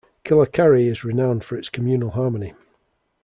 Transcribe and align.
Kilakarai 0.25 0.87
is 0.89 1.03
renowned 1.03 1.43
for 1.43 1.57
its 1.57 1.69
communal 1.69 2.09
harmony. 2.09 2.55